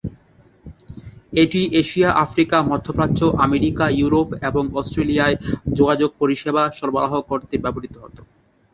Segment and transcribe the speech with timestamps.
[1.33, 5.35] এটি Asia, Africa, মধ্য প্রাচ্য, আমেরিকা, ইউরোপ এবং অস্ট্রেলিয়ায়
[5.77, 8.21] যোগাযোগ পরিষেবা সরবরাহ করতে ব্যবহৃত হতো।